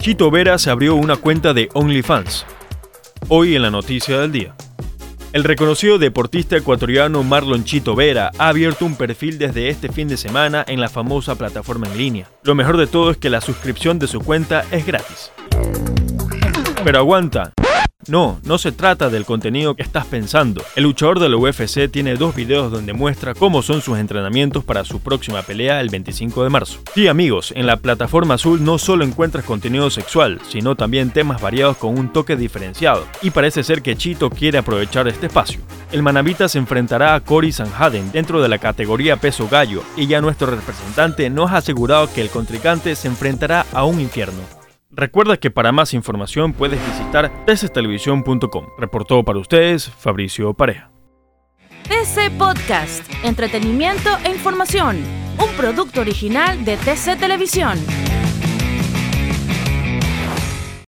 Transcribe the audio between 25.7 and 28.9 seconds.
el 25 de marzo. Sí amigos, en la plataforma azul no